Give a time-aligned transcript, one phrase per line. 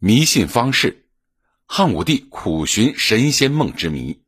[0.00, 1.06] 迷信方式，
[1.66, 4.20] 汉武帝苦寻神仙梦之谜。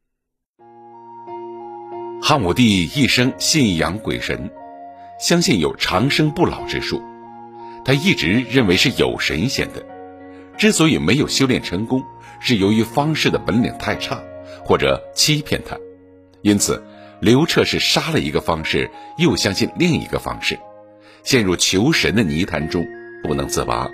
[2.21, 4.51] 汉武帝一生信仰鬼神，
[5.21, 7.01] 相信有长生不老之术。
[7.85, 9.87] 他一直认为是有神仙的。
[10.59, 12.03] 之所以没有修炼成功，
[12.41, 14.21] 是由于方士的本领太差，
[14.65, 15.79] 或者欺骗他。
[16.43, 16.83] 因此，
[17.21, 20.59] 刘彻是杀了一个方士，又相信另一个方士，
[21.23, 22.85] 陷入求神的泥潭中
[23.23, 23.89] 不能自拔。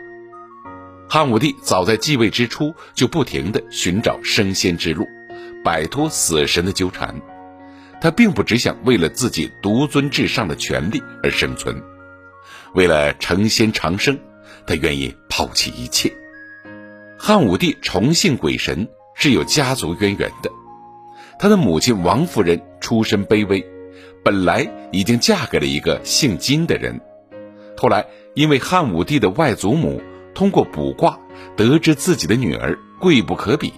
[1.08, 5.06] 汉武帝早在继位之初就不停地寻找升仙之路，
[5.62, 7.14] 摆脱死神的纠缠。
[8.00, 11.80] 他并不只想为了自己独尊至上的权利而生存，
[12.74, 14.18] 为了成仙长生，
[14.66, 16.12] 他愿意抛弃一切。
[17.16, 20.50] 汉武帝崇信鬼神是有家族渊源的，
[21.38, 23.64] 他的母亲王夫人出身卑微，
[24.24, 27.00] 本来已经嫁给了一个姓金的人，
[27.76, 30.02] 后来因为汉武帝的外祖母。
[30.36, 31.18] 通过卜卦
[31.56, 33.72] 得知自己的女儿贵不可比，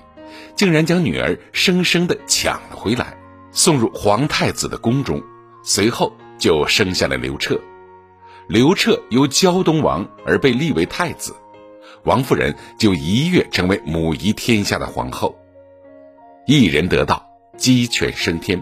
[0.57, 3.17] 竟然将女儿生生的抢了回来，
[3.53, 5.23] 送入皇太子的宫中，
[5.63, 7.61] 随后就生下了刘彻。
[8.49, 11.33] 刘彻由胶东王而被立为太子，
[12.03, 15.39] 王夫人就一跃成为母仪天下的皇后。
[16.45, 17.25] 一人得道，
[17.57, 18.61] 鸡犬升天，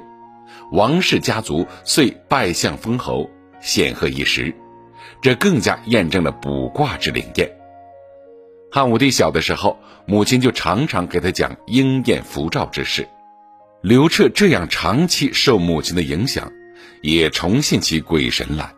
[0.70, 3.30] 王氏家族遂拜相封侯，
[3.62, 4.54] 显赫一时，
[5.22, 7.55] 这更加验证了卜卦之灵验。
[8.76, 13.08] 汉武帝小的时候，母亲就常常给他讲应验符咒之事。
[13.80, 16.52] 刘彻这样长期受母亲的影响，
[17.00, 18.74] 也重信起鬼神来。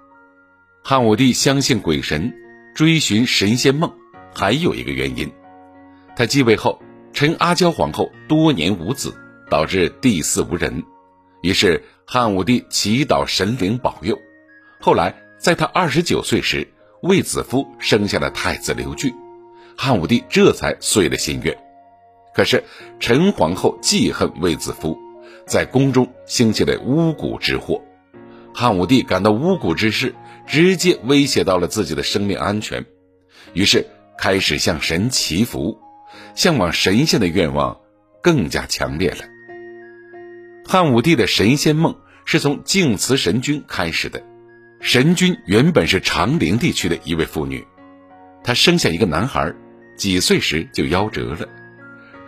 [0.84, 2.32] 汉武帝相信鬼神，
[2.76, 3.92] 追寻神仙梦，
[4.32, 5.28] 还有一个原因：
[6.14, 6.80] 他继位后，
[7.12, 9.12] 陈阿娇皇后多年无子，
[9.50, 10.84] 导致地嗣无人。
[11.42, 14.16] 于是汉武帝祈祷神灵保佑。
[14.80, 16.68] 后来在他二十九岁时，
[17.02, 19.12] 卫子夫生下了太子刘据。
[19.80, 21.56] 汉武帝这才遂了心愿，
[22.34, 22.64] 可是
[22.98, 24.98] 陈皇后记恨卫子夫，
[25.46, 27.80] 在宫中兴起了巫蛊之祸。
[28.52, 30.16] 汉武帝感到巫蛊之事
[30.48, 32.84] 直接威胁到了自己的生命安全，
[33.52, 33.86] 于是
[34.18, 35.78] 开始向神祈福，
[36.34, 37.78] 向往神仙的愿望
[38.20, 39.18] 更加强烈了。
[40.66, 44.20] 汉武帝的神仙梦是从敬慈神君开始的，
[44.80, 47.64] 神君原本是长陵地区的一位妇女，
[48.42, 49.54] 她生下一个男孩。
[49.98, 51.48] 几岁时就夭折了，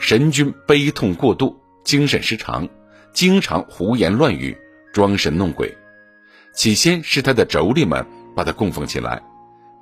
[0.01, 2.69] 神君悲痛过度，精神失常，
[3.13, 4.59] 经常胡言乱语，
[4.93, 5.73] 装神弄鬼。
[6.53, 8.05] 起先是他的妯娌们
[8.35, 9.23] 把他供奉起来，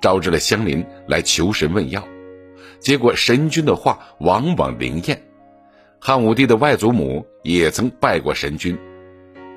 [0.03, 2.07] 招致了乡邻来求神问药，
[2.79, 5.23] 结果神君的话往往灵验。
[5.99, 8.77] 汉武帝的外祖母也曾拜过神君，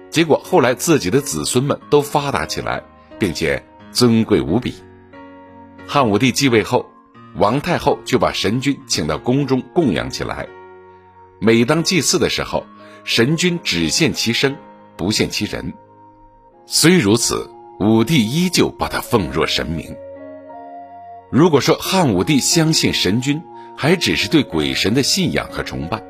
[0.09, 2.83] 结果后来自己的子孙们都发达起来，
[3.19, 3.63] 并且
[3.93, 4.73] 尊贵无比。
[5.87, 6.92] 汉武帝继位后。
[7.35, 10.47] 王太后就把神君请到宫中供养起来。
[11.41, 12.67] 每当祭祀的时候，
[13.05, 14.57] 神君只现其身，
[14.97, 15.73] 不现其人。
[16.67, 17.51] 虽如此，
[17.81, 19.97] 武帝依旧把他奉若神明。
[21.31, 23.43] 如果说汉武帝相信神君，
[23.77, 26.03] 还只是对鬼神的信仰和崇拜，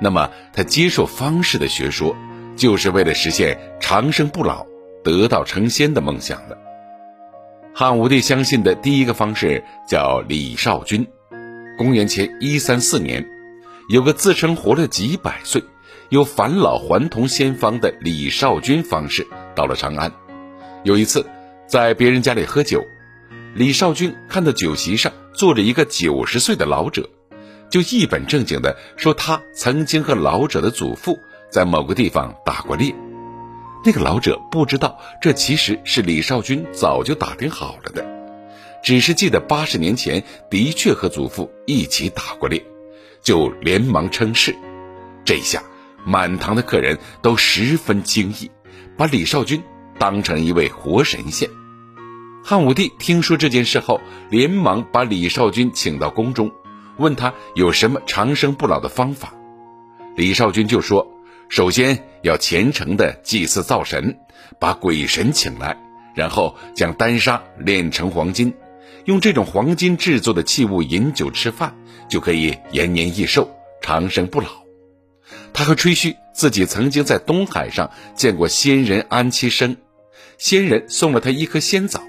[0.00, 2.16] 那么他接受方士的学说，
[2.56, 4.64] 就是为了实现长生不老、
[5.02, 6.56] 得道成仙的梦想了。
[7.78, 11.06] 汉武帝相信的第一个方式叫李少君。
[11.76, 13.24] 公元前一三四年，
[13.88, 15.62] 有个自称活了几百岁、
[16.08, 19.24] 有返老还童仙方的李少君方士
[19.54, 20.12] 到了长安。
[20.82, 21.24] 有一次，
[21.68, 22.82] 在别人家里喝酒，
[23.54, 27.08] 李少君看到酒席上坐着一个九十岁的老者，
[27.70, 31.16] 就一本正经的说他曾经和老者的祖父
[31.48, 32.92] 在某个地方打过猎。
[33.84, 38.04] 那个老者不知道，这其实是李少君早就打听好了的，
[38.82, 42.62] 只是记得八十年前的确和祖父一起打过猎，
[43.22, 44.54] 就连忙称是。
[45.24, 45.62] 这下
[46.04, 48.50] 满堂的客人都十分惊异，
[48.96, 49.62] 把李少君
[49.96, 51.48] 当成一位活神仙。
[52.44, 56.50] 汉武帝听说这件事后，连忙把李少君请到宫中，
[56.96, 59.32] 问他有什么长生不老的方法。
[60.16, 61.14] 李少君就说。
[61.48, 64.18] 首先要虔诚的祭祀灶神，
[64.58, 65.76] 把鬼神请来，
[66.14, 68.54] 然后将丹砂炼成黄金，
[69.06, 71.74] 用这种黄金制作的器物饮酒吃饭，
[72.08, 73.50] 就可以延年益寿、
[73.80, 74.48] 长生不老。
[75.52, 79.76] 他还吹嘘自己曾经在东海上见过仙人安七生，
[80.36, 82.02] 仙人送了他一颗仙枣。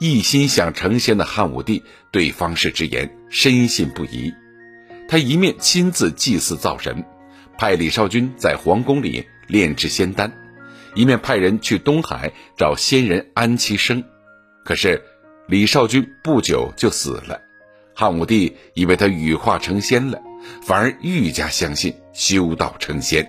[0.00, 4.34] 一心想成仙的汉武帝对方士之言深信不疑，
[5.08, 7.04] 他一面亲自祭祀灶神。
[7.58, 10.32] 派李少君在皇宫里炼制仙丹，
[10.94, 14.04] 一面派人去东海找仙人安其生。
[14.64, 15.02] 可是
[15.46, 17.40] 李少君不久就死了，
[17.94, 20.20] 汉武帝以为他羽化成仙了，
[20.62, 23.28] 反而愈加相信修道成仙。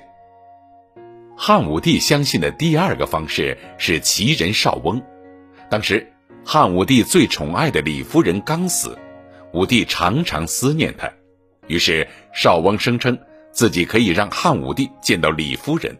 [1.35, 5.01] 汉武帝相信的第二个方式是奇人少翁。
[5.69, 6.13] 当时，
[6.45, 8.97] 汉武帝最宠爱的李夫人刚死，
[9.51, 11.11] 武帝常常思念她，
[11.67, 13.17] 于是少翁声称
[13.53, 15.97] 自己可以让汉武帝见到李夫人。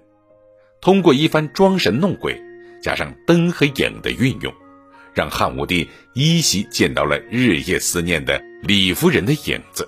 [0.81, 2.41] 通过一番装神弄鬼，
[2.81, 4.53] 加上灯和影的运用，
[5.13, 9.87] 让汉武帝依稀见到了日夜思念的李夫人的影子。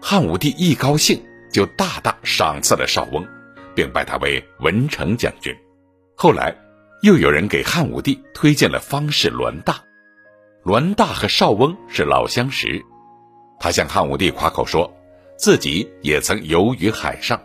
[0.00, 1.22] 汉武帝一高兴，
[1.52, 3.24] 就大大赏赐了邵翁。
[3.72, 5.56] 并拜他为文成将军。
[6.16, 6.54] 后来，
[7.02, 9.84] 又有人给汉武帝推荐了方士栾大。
[10.64, 12.84] 栾大和邵翁是老相识，
[13.60, 14.92] 他向汉武帝夸口说，
[15.40, 17.40] 自己也曾游于海上，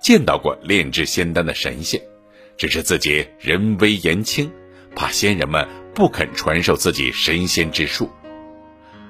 [0.00, 2.00] 见到过炼制仙丹的神仙，
[2.56, 4.50] 只是自己人微言轻，
[4.96, 8.10] 怕仙人们不肯传授自己神仙之术。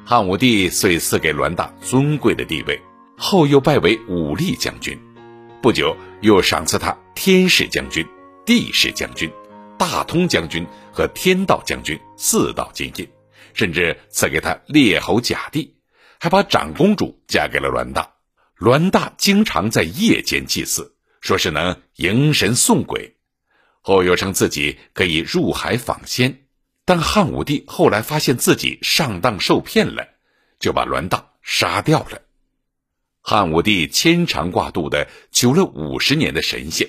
[0.05, 2.77] 汉武帝遂赐给栾大尊贵的地位，
[3.17, 4.99] 后又拜为武力将军。
[5.63, 8.05] 不久，又赏赐他天士将军、
[8.45, 9.31] 地士将军、
[9.79, 13.09] 大通将军和天道将军四道金印，
[13.53, 15.73] 甚至赐给他列侯甲第，
[16.19, 18.11] 还把长公主嫁给了栾大。
[18.57, 23.17] 栾大经常在夜间祭祀，说是能迎神送鬼，
[23.81, 26.47] 后又称自己可以入海访仙。
[26.85, 30.07] 但汉武帝后来发现自己上当受骗了，
[30.61, 32.23] 就把栾大杀掉了。
[33.23, 36.89] 汉武帝牵肠挂肚的求了五十年的神仙，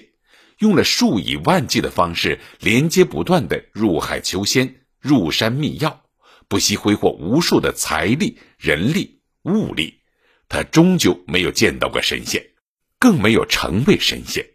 [0.59, 6.03] 用了数以万计的方式，连接不断的入海求仙、入山觅药，
[6.47, 10.01] 不惜挥霍无数的财力、人力、物力，
[10.49, 12.45] 他终究没有见到过神仙，
[12.99, 14.45] 更没有成为神仙。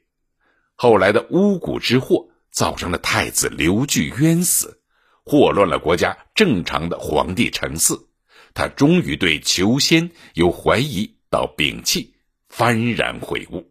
[0.75, 4.82] 后来的巫蛊之祸，造成了太子刘据冤死，
[5.25, 8.06] 祸乱了国家正常的皇帝成嗣，
[8.54, 11.16] 他终于对求仙有怀疑。
[11.32, 12.16] 到摒弃，
[12.52, 13.69] 幡然悔悟。